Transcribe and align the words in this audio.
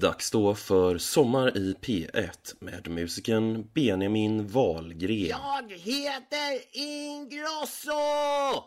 Dags 0.00 0.30
då 0.30 0.54
för 0.54 0.98
Sommar 0.98 1.56
i 1.56 1.74
P1 1.80 2.54
med 2.58 2.88
musikern 2.88 3.70
Benjamin 3.74 4.48
Wahlgren. 4.48 5.26
Jag 5.28 5.72
heter 5.72 6.76
Ingrosso, 6.78 7.92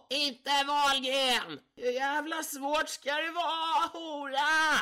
inte 0.10 0.52
Wahlgren. 0.68 1.60
Hur 1.78 1.92
jävla 1.92 2.44
svårt 2.44 2.90
ska 2.90 3.10
det 3.10 3.32
vara, 3.32 3.88
hora? 3.94 4.80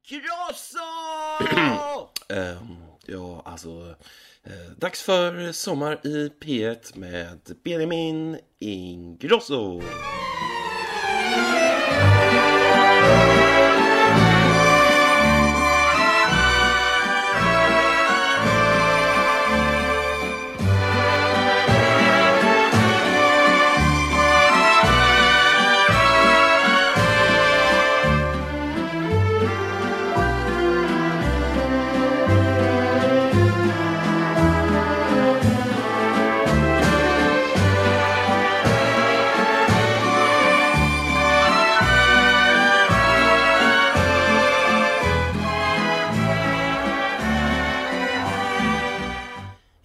Ingrosso! 0.00 0.78
Ehm, 2.28 2.76
ja, 3.06 3.42
alltså... 3.44 3.94
Eh, 4.44 4.72
dags 4.76 5.02
för 5.02 5.52
Sommar 5.52 6.06
i 6.06 6.28
P1 6.40 6.98
med 6.98 7.40
Benjamin 7.64 8.38
Ingrosso. 8.58 9.82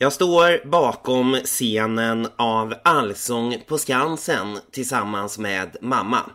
Jag 0.08 0.14
står 0.14 0.68
bakom 0.68 1.34
scenen 1.44 2.28
av 2.36 2.74
Allsång 2.84 3.64
på 3.68 3.78
Skansen 3.78 4.60
tillsammans 4.72 5.38
med 5.38 5.78
mamma. 5.82 6.32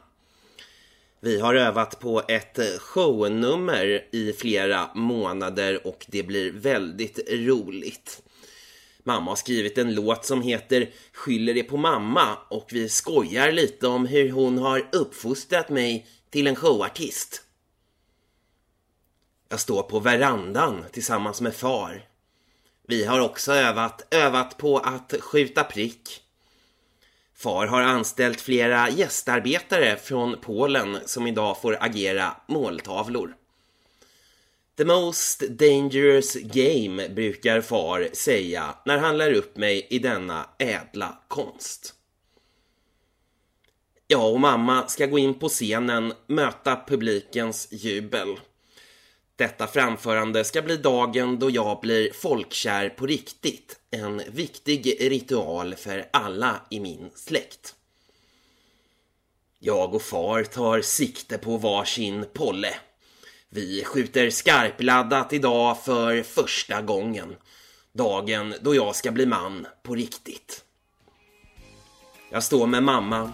Vi 1.20 1.40
har 1.40 1.54
övat 1.54 2.00
på 2.00 2.22
ett 2.28 2.58
shownummer 2.78 4.04
i 4.12 4.32
flera 4.32 4.94
månader 4.94 5.86
och 5.86 6.06
det 6.08 6.22
blir 6.22 6.52
väldigt 6.52 7.30
roligt. 7.30 8.22
Mamma 9.02 9.30
har 9.30 9.36
skrivit 9.36 9.78
en 9.78 9.94
låt 9.94 10.24
som 10.24 10.42
heter 10.42 10.90
Skyller 11.12 11.54
det 11.54 11.62
på 11.62 11.76
mamma 11.76 12.38
och 12.50 12.68
vi 12.72 12.88
skojar 12.88 13.52
lite 13.52 13.86
om 13.86 14.06
hur 14.06 14.30
hon 14.30 14.58
har 14.58 14.88
uppfostrat 14.92 15.68
mig 15.68 16.06
till 16.30 16.46
en 16.46 16.56
showartist. 16.56 17.42
Jag 19.48 19.60
står 19.60 19.82
på 19.82 20.00
verandan 20.00 20.84
tillsammans 20.92 21.40
med 21.40 21.54
far. 21.54 22.11
Vi 22.92 23.04
har 23.04 23.20
också 23.20 23.52
övat, 23.52 24.06
övat 24.10 24.58
på 24.58 24.78
att 24.78 25.14
skjuta 25.20 25.64
prick. 25.64 26.22
Far 27.34 27.66
har 27.66 27.82
anställt 27.82 28.40
flera 28.40 28.90
gästarbetare 28.90 29.96
från 29.96 30.36
Polen 30.40 30.98
som 31.04 31.26
idag 31.26 31.60
får 31.60 31.76
agera 31.80 32.36
måltavlor. 32.46 33.34
The 34.76 34.84
most 34.84 35.40
dangerous 35.40 36.34
game 36.34 37.08
brukar 37.08 37.60
far 37.60 38.08
säga 38.12 38.74
när 38.84 38.98
han 38.98 39.18
lär 39.18 39.32
upp 39.32 39.56
mig 39.56 39.86
i 39.90 39.98
denna 39.98 40.46
ädla 40.58 41.18
konst. 41.28 41.94
Jag 44.06 44.32
och 44.32 44.40
mamma 44.40 44.88
ska 44.88 45.06
gå 45.06 45.18
in 45.18 45.34
på 45.34 45.48
scenen, 45.48 46.12
möta 46.26 46.84
publikens 46.86 47.68
jubel. 47.70 48.36
Detta 49.36 49.66
framförande 49.66 50.44
ska 50.44 50.62
bli 50.62 50.76
dagen 50.76 51.38
då 51.38 51.50
jag 51.50 51.80
blir 51.80 52.12
folkkär 52.12 52.88
på 52.88 53.06
riktigt. 53.06 53.78
En 53.90 54.22
viktig 54.28 54.96
ritual 55.00 55.74
för 55.74 56.08
alla 56.10 56.60
i 56.70 56.80
min 56.80 57.10
släkt. 57.14 57.74
Jag 59.58 59.94
och 59.94 60.02
far 60.02 60.44
tar 60.44 60.80
sikte 60.80 61.38
på 61.38 61.56
varsin 61.56 62.24
polle. 62.32 62.74
Vi 63.48 63.84
skjuter 63.84 64.30
skarpladdat 64.30 65.32
idag 65.32 65.84
för 65.84 66.22
första 66.22 66.82
gången. 66.82 67.36
Dagen 67.92 68.54
då 68.60 68.74
jag 68.74 68.96
ska 68.96 69.10
bli 69.12 69.26
man 69.26 69.66
på 69.82 69.94
riktigt. 69.94 70.64
Jag 72.30 72.42
står 72.42 72.66
med 72.66 72.82
mamma 72.82 73.32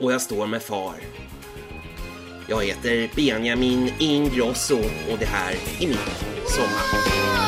och 0.00 0.12
jag 0.12 0.22
står 0.22 0.46
med 0.46 0.62
far. 0.62 0.94
Jag 2.48 2.64
heter 2.64 3.10
Benjamin 3.16 3.92
Ingrosso 3.98 4.78
och 5.10 5.18
det 5.18 5.26
här 5.26 5.54
är 5.80 5.88
mitt 5.88 6.48
sommar. 6.48 7.45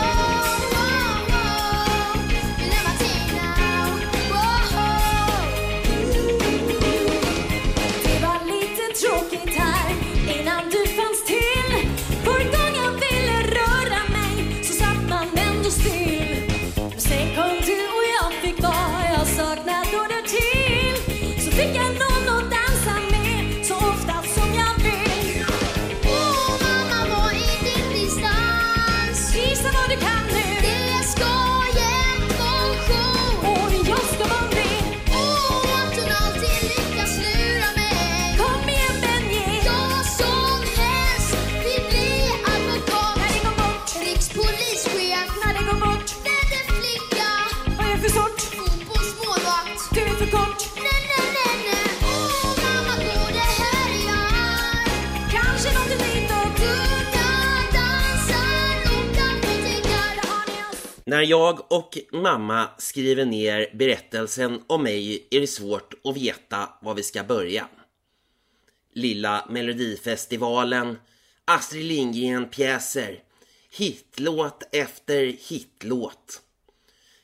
När 61.09 61.23
jag 61.23 61.73
och 61.73 61.99
mamma 62.13 62.69
skriver 62.79 63.25
ner 63.25 63.71
berättelsen 63.75 64.63
om 64.67 64.83
mig 64.83 65.27
är 65.31 65.41
det 65.41 65.47
svårt 65.47 65.95
att 66.05 66.17
veta 66.17 66.69
var 66.81 66.95
vi 66.95 67.03
ska 67.03 67.25
börja. 67.25 67.69
Lilla 68.93 69.47
Melodifestivalen, 69.51 70.99
Astrid 71.45 71.85
Lindgren-pjäser, 71.85 73.23
hitlåt 73.71 74.69
efter 74.73 75.25
hitlåt. 75.49 76.43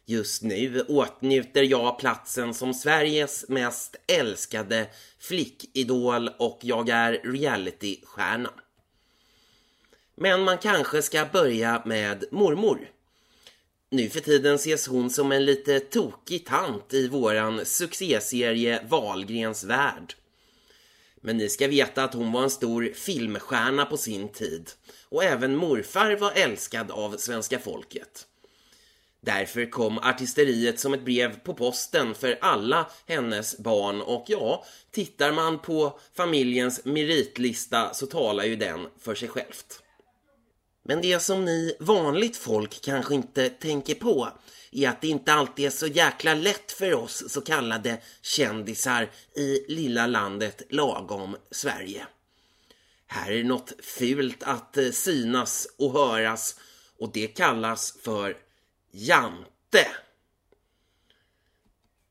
Just 0.04 0.42
nu 0.42 0.80
åtnjuter 0.88 1.62
jag 1.62 1.98
platsen 1.98 2.54
som 2.54 2.74
Sveriges 2.74 3.48
mest 3.48 3.96
älskade 4.06 4.86
flickidol 5.18 6.28
och 6.38 6.58
jag 6.62 6.88
är 6.88 7.12
realitystjärna. 7.12 8.50
Men 10.14 10.40
man 10.40 10.58
kanske 10.58 11.02
ska 11.02 11.26
börja 11.32 11.82
med 11.84 12.24
mormor. 12.30 12.93
Nu 13.94 14.08
för 14.08 14.20
tiden 14.20 14.54
ses 14.54 14.86
hon 14.86 15.10
som 15.10 15.32
en 15.32 15.44
lite 15.44 15.80
tokig 15.80 16.46
tant 16.46 16.94
i 16.94 17.08
våran 17.08 17.66
succéserie 17.66 18.84
Wahlgrens 18.88 19.64
värld. 19.64 20.14
Men 21.20 21.36
ni 21.36 21.48
ska 21.48 21.68
veta 21.68 22.04
att 22.04 22.14
hon 22.14 22.32
var 22.32 22.42
en 22.42 22.50
stor 22.50 22.92
filmstjärna 22.94 23.86
på 23.86 23.96
sin 23.96 24.28
tid 24.28 24.70
och 25.08 25.24
även 25.24 25.56
morfar 25.56 26.16
var 26.16 26.32
älskad 26.34 26.90
av 26.90 27.16
svenska 27.16 27.58
folket. 27.58 28.26
Därför 29.20 29.70
kom 29.70 29.98
artisteriet 29.98 30.80
som 30.80 30.94
ett 30.94 31.04
brev 31.04 31.38
på 31.38 31.54
posten 31.54 32.14
för 32.14 32.38
alla 32.40 32.90
hennes 33.06 33.58
barn 33.58 34.00
och 34.00 34.24
ja, 34.28 34.64
tittar 34.90 35.32
man 35.32 35.58
på 35.58 35.98
familjens 36.14 36.84
meritlista 36.84 37.94
så 37.94 38.06
talar 38.06 38.44
ju 38.44 38.56
den 38.56 38.86
för 39.00 39.14
sig 39.14 39.28
självt. 39.28 39.83
Men 40.86 41.00
det 41.00 41.20
som 41.20 41.44
ni 41.44 41.76
vanligt 41.80 42.36
folk 42.36 42.80
kanske 42.80 43.14
inte 43.14 43.48
tänker 43.48 43.94
på 43.94 44.28
är 44.72 44.88
att 44.88 45.00
det 45.00 45.08
inte 45.08 45.32
alltid 45.32 45.66
är 45.66 45.70
så 45.70 45.86
jäkla 45.86 46.34
lätt 46.34 46.72
för 46.72 46.94
oss 46.94 47.24
så 47.28 47.40
kallade 47.40 48.02
kändisar 48.22 49.10
i 49.36 49.64
lilla 49.68 50.06
landet 50.06 50.62
lagom 50.70 51.36
Sverige. 51.50 52.06
Här 53.06 53.30
är 53.32 53.44
något 53.44 53.72
fult 53.82 54.42
att 54.42 54.76
eh, 54.76 54.90
synas 54.90 55.68
och 55.78 55.92
höras 55.92 56.60
och 56.98 57.12
det 57.12 57.26
kallas 57.26 57.98
för 58.02 58.36
jante. 58.90 59.86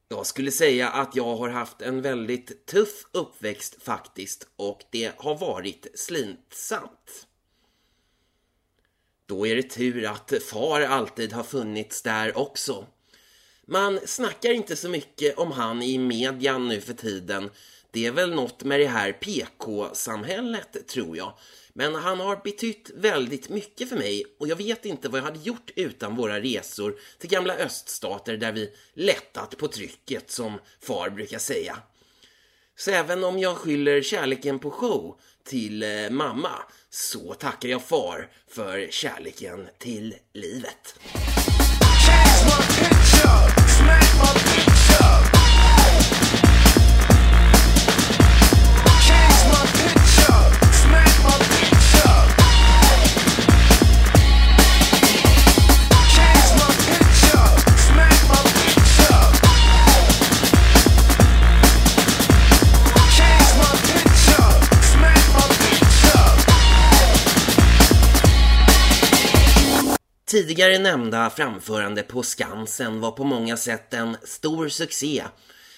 Jag 0.08 0.26
skulle 0.26 0.52
säga 0.52 0.90
att 0.90 1.16
jag 1.16 1.36
har 1.36 1.50
haft 1.50 1.82
en 1.82 2.02
väldigt 2.02 2.66
tuff 2.66 3.06
uppväxt 3.12 3.84
faktiskt 3.84 4.48
och 4.56 4.82
det 4.92 5.12
har 5.18 5.38
varit 5.38 5.88
slitsamt. 5.96 7.28
Då 9.26 9.48
är 9.48 9.56
det 9.56 9.64
tur 9.64 10.06
att 10.06 10.34
far 10.50 10.82
alltid 10.82 11.34
har 11.34 11.44
funnits 11.44 12.02
där 12.02 12.38
också. 12.38 12.86
Man 13.68 14.00
snackar 14.06 14.52
inte 14.52 14.76
så 14.76 14.90
mycket 14.90 15.38
om 15.38 15.52
han 15.52 15.82
i 15.82 15.98
median 15.98 16.68
nu 16.68 16.82
för 16.82 16.94
tiden. 16.94 17.50
Det 17.92 18.06
är 18.06 18.12
väl 18.12 18.36
något 18.36 18.64
med 18.64 18.80
det 18.80 18.88
här 18.88 19.12
PK-samhället, 19.12 20.88
tror 20.88 21.18
jag. 21.18 21.34
Men 21.74 21.96
han 21.96 22.20
har 22.20 22.42
betytt 22.44 22.92
väldigt 22.96 23.50
mycket 23.50 23.90
för 23.90 23.96
mig 23.96 24.26
och 24.40 24.48
jag 24.48 24.56
vet 24.56 24.86
inte 24.86 25.10
vad 25.10 25.20
jag 25.20 25.26
hade 25.26 25.40
gjort 25.40 25.72
utan 25.76 26.16
våra 26.16 26.40
resor 26.40 27.00
till 27.18 27.30
gamla 27.30 27.56
öststater 27.56 28.38
där 28.38 28.52
vi 28.52 28.70
lättat 28.94 29.58
på 29.58 29.68
trycket, 29.68 30.32
som 30.32 30.60
far 30.82 31.10
brukar 31.10 31.40
säga. 31.40 31.78
Så 32.76 32.92
även 32.92 33.24
om 33.24 33.40
jag 33.40 33.58
skyller 33.58 34.02
kärleken 34.02 34.60
på 34.60 34.72
show 34.72 35.20
till 35.44 35.84
eh, 35.84 36.10
mamma 36.10 36.52
så 36.96 37.34
tackar 37.34 37.70
jag 37.70 37.82
far 37.82 38.28
för 38.48 38.88
kärleken 38.92 39.68
till 39.78 40.16
livet. 40.34 41.00
Tidigare 70.34 70.80
nämnda 70.80 71.30
framförande 71.30 72.04
på 72.04 72.24
Skansen 72.24 73.00
var 73.00 73.12
på 73.12 73.24
många 73.24 73.58
sätt 73.58 73.94
en 73.94 74.18
stor 74.24 74.70
succé. 74.70 75.24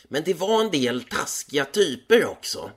Men 0.03 0.23
det 0.23 0.33
var 0.33 0.61
en 0.61 0.71
del 0.71 1.03
taskiga 1.03 1.65
typer 1.65 2.25
också. 2.25 2.71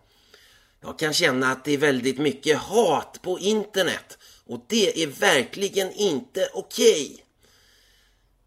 Jag 0.81 0.99
kan 0.99 1.13
känna 1.13 1.53
att 1.53 1.65
det 1.65 1.73
är 1.73 1.79
väldigt 1.79 2.19
mycket 2.19 2.59
hat 2.59 3.19
på 3.23 3.39
internet 3.39 4.19
och 4.47 4.65
det 4.69 5.03
är 5.03 5.07
verkligen 5.07 5.93
inte 5.93 6.49
okej. 6.55 7.05
Okay. 7.05 7.25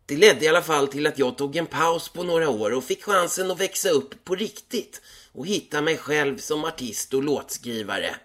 Det 0.05 0.17
ledde 0.17 0.45
i 0.45 0.47
alla 0.47 0.61
fall 0.61 0.87
till 0.87 1.07
att 1.07 1.19
jag 1.19 1.37
tog 1.37 1.55
en 1.55 1.65
paus 1.65 2.09
på 2.09 2.23
några 2.23 2.49
år 2.49 2.71
och 2.71 2.83
fick 2.83 3.03
chansen 3.03 3.51
att 3.51 3.59
växa 3.59 3.89
upp 3.89 4.23
på 4.23 4.35
riktigt 4.35 5.01
och 5.31 5.47
hitta 5.47 5.81
mig 5.81 5.97
själv 5.97 6.37
som 6.37 6.65
artist 6.65 7.13
och 7.13 7.23
låtskrivare. 7.23 8.15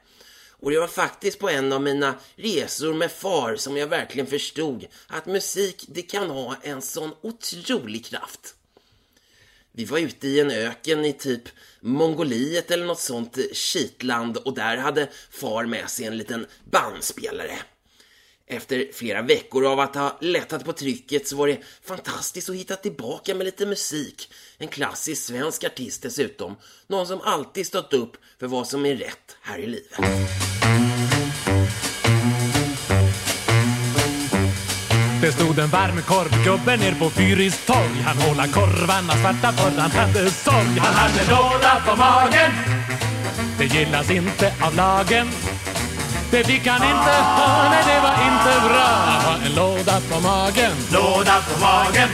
Och 0.61 0.71
det 0.71 0.79
var 0.79 0.87
faktiskt 0.87 1.39
på 1.39 1.49
en 1.49 1.73
av 1.73 1.83
mina 1.83 2.15
resor 2.37 2.95
med 2.95 3.13
far 3.13 3.57
som 3.57 3.77
jag 3.77 3.87
verkligen 3.87 4.27
förstod 4.27 4.87
att 5.07 5.27
musik, 5.27 5.85
det 5.89 6.03
kan 6.03 6.31
ha 6.31 6.57
en 6.63 6.83
sån 6.83 7.15
otrolig 7.21 8.05
kraft. 8.05 8.55
Vi 9.73 9.85
var 9.85 9.99
ute 9.99 10.29
i 10.29 10.41
en 10.41 10.51
öken 10.51 11.05
i 11.05 11.13
typ 11.13 11.43
Mongoliet 11.81 12.71
eller 12.71 12.87
något 12.87 13.01
sånt 13.01 13.39
kitland 13.53 14.37
och 14.37 14.55
där 14.55 14.77
hade 14.77 15.09
far 15.31 15.67
med 15.67 15.91
sig 15.91 16.07
en 16.07 16.19
liten 16.19 16.47
bandspelare. 16.65 17.59
Efter 18.49 18.93
flera 18.93 19.23
veckor 19.23 19.67
av 19.67 19.81
att 19.81 19.95
ha 19.95 20.19
lättat 20.21 20.65
på 20.65 20.73
trycket 20.73 21.29
så 21.29 21.37
var 21.37 21.49
det 21.49 21.59
fantastiskt 21.85 22.51
att 22.51 22.57
hitta 22.57 22.77
tillbaka 22.77 23.35
med 23.35 23.45
lite 23.45 23.67
musik. 23.67 24.33
En 24.59 24.69
klassisk 24.69 25.23
svensk 25.23 25.65
artist 25.65 26.03
dessutom. 26.03 26.57
Någon 26.87 27.07
som 27.07 27.21
alltid 27.21 27.67
stått 27.67 27.93
upp 27.93 28.17
för 28.41 28.47
vad 28.47 28.67
som 28.67 28.87
är 28.87 28.97
rätt 28.97 29.37
här 29.43 29.59
i 29.59 29.67
livet. 29.67 30.01
Det 35.21 35.33
stod 35.33 35.59
en 35.59 35.69
varmkorvgubbe 35.69 36.77
ner 36.77 36.95
på 36.99 37.11
Fyris 37.11 37.67
torg 37.67 38.03
Han 38.05 38.17
håla 38.17 38.47
korvarna 38.47 39.13
svarta 39.13 39.53
för 39.53 39.81
han 39.81 39.91
hade 39.91 40.31
sorg 40.31 40.79
Han 40.79 40.95
hade 40.95 41.31
låda 41.31 41.83
på 41.87 41.97
magen 41.97 42.53
Det 43.59 43.65
gillas 43.65 44.11
inte 44.11 44.55
av 44.63 44.77
lagen 44.77 45.27
det 46.31 46.45
fick 46.45 46.67
han 46.67 46.83
inte 46.83 47.11
ha, 47.11 47.69
nej 47.71 47.85
det 47.87 48.01
var 48.01 48.13
inte 48.13 48.69
bra. 48.69 48.85
Att 48.85 49.25
ha 49.25 49.47
en 49.47 49.55
låda 49.55 50.01
på 50.01 50.21
magen. 50.21 50.73
Låda 50.93 51.43
på 51.49 51.61
magen. 51.61 52.09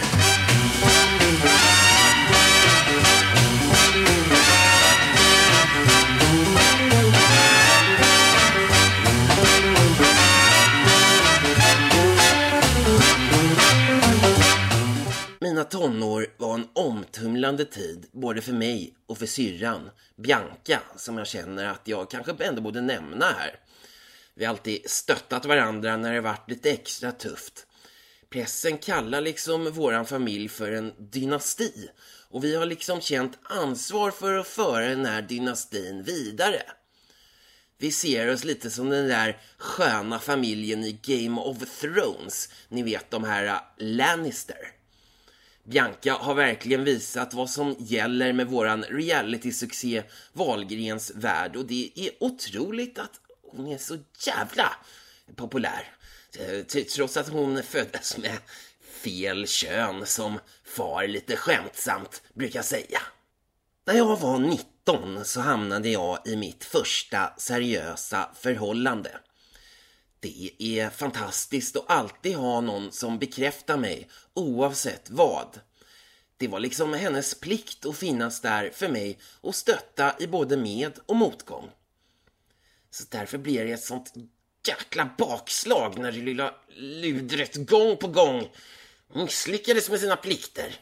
Mina 15.41 15.65
tonår 15.65 16.27
var 16.37 16.55
en 16.55 16.69
omtumlande 16.73 17.65
tid 17.65 18.07
både 18.13 18.41
för 18.41 18.53
mig 18.53 18.95
och 19.07 19.19
för 19.19 19.27
syrran 19.27 19.91
Bianca 20.17 20.81
som 20.97 21.19
jag 21.19 21.27
känner 21.27 21.65
att 21.65 21.81
jag 21.85 22.11
kanske 22.11 22.45
ändå 22.45 22.63
borde 22.63 22.81
nämna 22.81 23.27
här. 23.27 23.59
Vi 24.35 24.45
har 24.45 24.51
alltid 24.51 24.91
stöttat 24.91 25.45
varandra 25.45 25.97
när 25.97 26.13
det 26.13 26.21
varit 26.21 26.51
lite 26.51 26.71
extra 26.71 27.13
tufft. 27.13 27.67
Pressen 28.31 28.79
kallar 28.79 29.21
liksom 29.21 29.73
våran 29.73 30.07
familj 30.07 30.49
för 30.49 30.73
en 30.73 30.93
dynasti 30.99 31.89
och 32.31 32.45
vi 32.45 32.57
har 32.57 32.67
liksom 32.67 33.01
känt 33.01 33.39
ansvar 33.43 34.11
för 34.11 34.39
att 34.39 34.47
föra 34.47 34.89
den 34.89 35.07
här 35.07 35.23
dynastin 35.23 36.03
vidare. 36.03 36.63
Vi 37.79 37.91
ser 37.91 38.33
oss 38.33 38.45
lite 38.45 38.71
som 38.71 38.91
den 38.91 39.09
där 39.09 39.41
sköna 39.57 40.19
familjen 40.19 40.85
i 40.85 40.99
Game 41.03 41.41
of 41.41 41.81
Thrones, 41.81 42.49
ni 42.69 42.83
vet 42.83 43.11
de 43.11 43.25
här 43.25 43.45
äh, 43.47 43.61
Lannister. 43.77 44.73
Bianca 45.65 46.13
har 46.13 46.35
verkligen 46.35 46.85
visat 46.85 47.35
vad 47.35 47.51
som 47.51 47.77
gäller 47.79 48.33
med 48.33 48.47
våran 48.47 48.83
reality-succé 48.83 50.03
Valgrens 50.33 51.13
värld 51.15 51.57
och 51.57 51.67
det 51.67 51.91
är 51.95 52.11
otroligt 52.21 52.99
att 52.99 53.21
hon 53.57 53.67
är 53.67 53.79
så 53.79 53.99
jävla 54.27 54.77
populär. 55.37 55.93
Eh, 56.39 56.83
trots 56.85 57.17
att 57.17 57.29
hon 57.29 57.63
föddes 57.63 58.19
med 58.19 58.39
fel 59.03 59.47
kön 59.47 60.07
som 60.07 60.41
far 60.65 61.07
lite 61.07 61.37
skämtsamt 61.37 62.23
brukar 62.35 62.63
säga. 62.63 63.01
När 63.85 63.95
jag 63.95 64.21
var 64.21 64.39
19 64.39 65.25
så 65.25 65.41
hamnade 65.41 65.89
jag 65.89 66.19
i 66.27 66.37
mitt 66.37 66.65
första 66.65 67.33
seriösa 67.39 68.31
förhållande. 68.35 69.11
Det 70.21 70.51
är 70.59 70.91
fantastiskt 70.91 71.77
att 71.77 71.91
alltid 71.91 72.37
ha 72.37 72.61
någon 72.61 72.93
som 72.93 73.19
bekräftar 73.19 73.77
mig 73.77 74.09
oavsett 74.35 75.11
vad. 75.11 75.61
Det 76.37 76.49
var 76.49 76.61
liksom 76.61 76.95
hennes 76.95 77.35
plikt 77.35 77.87
att 77.87 77.97
finnas 77.97 78.41
där 78.41 78.71
för 78.75 78.89
mig 78.89 79.19
och 79.41 79.55
stötta 79.55 80.15
i 80.19 80.27
både 80.27 80.57
med 80.57 80.93
och 81.07 81.17
motgång. 81.17 81.71
Så 82.95 83.05
därför 83.11 83.39
blir 83.39 83.65
det 83.65 83.73
ett 83.73 83.85
sånt 83.85 84.13
jäkla 84.67 85.11
bakslag 85.19 85.99
när 85.99 86.13
det 86.13 86.19
lilla 86.19 86.55
ludret 86.77 87.55
gång 87.55 87.97
på 87.97 88.09
gång 88.09 88.51
misslyckades 89.15 89.91
med 89.91 90.01
sina 90.01 90.17
plikter. 90.17 90.75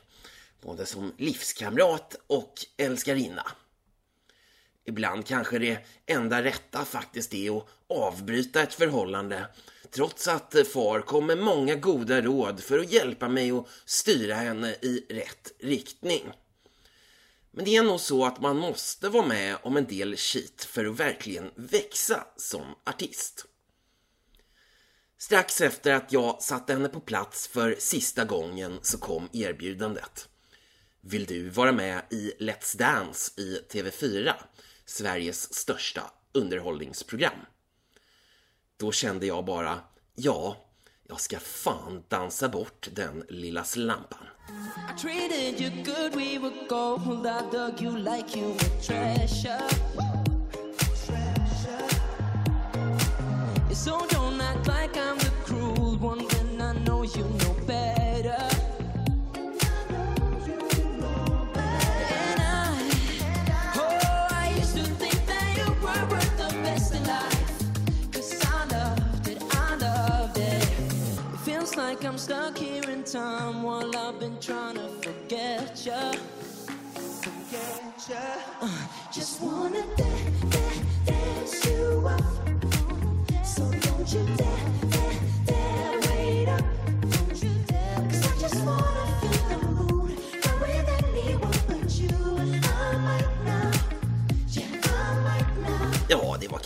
Både 0.60 0.86
som 0.86 1.14
livskamrat 1.18 2.16
och 2.26 2.54
älskarinna. 2.76 3.46
Ibland 4.84 5.26
kanske 5.26 5.58
det 5.58 5.86
enda 6.06 6.44
rätta 6.44 6.84
faktiskt 6.84 7.34
är 7.34 7.58
att 7.58 7.66
avbryta 7.88 8.62
ett 8.62 8.74
förhållande 8.74 9.46
trots 9.90 10.28
att 10.28 10.54
far 10.72 11.00
kom 11.00 11.26
med 11.26 11.38
många 11.38 11.74
goda 11.74 12.20
råd 12.20 12.60
för 12.60 12.78
att 12.78 12.92
hjälpa 12.92 13.28
mig 13.28 13.50
att 13.50 13.66
styra 13.84 14.34
henne 14.34 14.70
i 14.70 15.06
rätt 15.08 15.52
riktning. 15.58 16.32
Men 17.50 17.64
det 17.64 17.76
är 17.76 17.82
nog 17.82 18.00
så 18.00 18.24
att 18.24 18.40
man 18.40 18.56
måste 18.56 19.08
vara 19.08 19.26
med 19.26 19.56
om 19.62 19.76
en 19.76 19.86
del 19.86 20.16
shit 20.16 20.64
för 20.64 20.84
att 20.84 20.96
verkligen 20.96 21.50
växa 21.54 22.26
som 22.36 22.74
artist. 22.84 23.46
Strax 25.18 25.60
efter 25.60 25.92
att 25.92 26.12
jag 26.12 26.42
satte 26.42 26.72
henne 26.72 26.88
på 26.88 27.00
plats 27.00 27.48
för 27.48 27.76
sista 27.78 28.24
gången 28.24 28.78
så 28.82 28.98
kom 28.98 29.28
erbjudandet. 29.32 30.28
Vill 31.00 31.26
du 31.26 31.48
vara 31.48 31.72
med 31.72 32.02
i 32.10 32.32
Let's 32.38 32.78
Dance 32.78 33.40
i 33.40 33.60
TV4, 33.70 34.32
Sveriges 34.84 35.54
största 35.54 36.10
underhållningsprogram? 36.32 37.38
Då 38.76 38.92
kände 38.92 39.26
jag 39.26 39.44
bara, 39.44 39.80
ja, 40.14 40.69
jag 41.10 41.20
ska 41.20 41.38
fan 41.38 42.02
dansa 42.08 42.48
bort 42.48 42.88
den 42.92 43.24
lilla 43.28 43.64
slampan. 43.64 44.18
I 53.70 53.74
Feels 71.70 71.76
like 71.76 72.04
I'm 72.04 72.18
stuck 72.18 72.58
here 72.58 72.82
in 72.90 73.04
time 73.04 73.62
while 73.62 73.94
I've 73.96 74.18
been 74.18 74.38
trying 74.40 74.74
to 74.74 74.88
forget 75.02 75.86
ya. 75.86 76.12
Forget 77.22 78.08
ya. 78.08 78.18
Uh, 78.60 78.68
just 79.12 79.40
wanna 79.40 79.82
da- 79.96 80.04
da- 80.50 80.82
dance 81.06 81.64
you 81.66 82.08
up. 82.08 82.24
So 83.44 83.62
don't 83.70 84.12
you 84.12 84.24
dare, 84.36 84.64
dare, 84.90 85.20
dare 85.46 85.59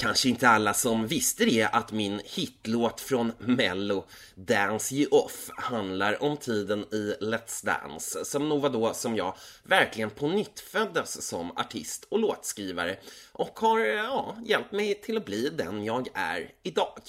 kanske 0.04 0.28
inte 0.28 0.48
alla 0.48 0.74
som 0.74 1.06
visste 1.06 1.44
det 1.44 1.68
att 1.72 1.92
min 1.92 2.20
hitlåt 2.24 3.00
från 3.00 3.32
Mello, 3.38 4.04
Dance 4.34 4.94
You 4.94 5.08
Off, 5.10 5.50
handlar 5.56 6.22
om 6.22 6.36
tiden 6.36 6.80
i 6.80 7.14
Let's 7.20 7.66
Dance, 7.66 8.24
som 8.24 8.48
nog 8.48 8.60
var 8.60 8.70
då 8.70 8.94
som 8.94 9.16
jag 9.16 9.36
verkligen 9.62 10.10
på 10.10 10.28
nytt 10.28 10.60
föddes 10.60 11.26
som 11.28 11.50
artist 11.50 12.06
och 12.08 12.18
låtskrivare 12.18 12.96
och 13.32 13.58
har 13.58 13.78
ja, 13.78 14.36
hjälpt 14.46 14.72
mig 14.72 14.94
till 14.94 15.16
att 15.16 15.24
bli 15.24 15.48
den 15.48 15.84
jag 15.84 16.08
är 16.14 16.52
idag. 16.62 17.00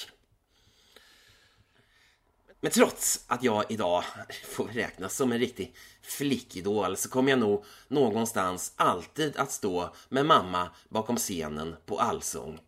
Men 2.62 2.72
trots 2.72 3.24
att 3.28 3.44
jag 3.44 3.66
idag 3.70 4.04
får 4.48 4.68
räknas 4.68 5.16
som 5.16 5.32
en 5.32 5.40
riktig 5.40 5.76
flickidol 6.02 6.98
så 6.98 7.10
kommer 7.10 7.30
jag 7.30 7.40
nog 7.40 7.66
någonstans 7.88 8.74
alltid 8.76 9.38
att 9.38 9.52
stå 9.52 9.96
med 10.10 10.26
mamma 10.26 10.70
bakom 10.90 11.18
scenen 11.18 11.76
på 11.86 12.00
Allsång. 12.00 12.60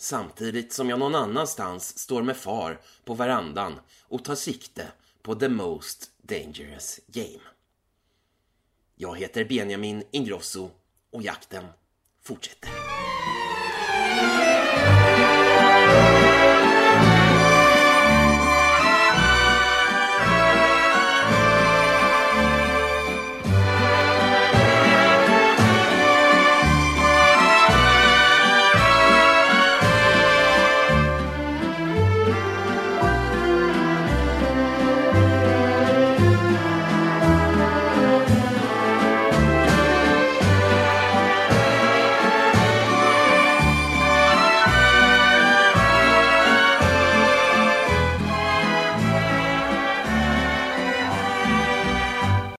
Samtidigt 0.00 0.72
som 0.72 0.88
jag 0.88 0.98
någon 0.98 1.14
annanstans 1.14 1.98
står 1.98 2.22
med 2.22 2.36
far 2.36 2.80
på 3.04 3.14
verandan 3.14 3.80
och 4.02 4.24
tar 4.24 4.34
sikte 4.34 4.92
på 5.22 5.34
the 5.34 5.48
most 5.48 6.10
dangerous 6.22 7.00
game. 7.06 7.42
Jag 8.96 9.18
heter 9.18 9.44
Benjamin 9.44 10.02
Ingrosso 10.10 10.70
och 11.10 11.22
jakten 11.22 11.64
fortsätter. 12.22 12.77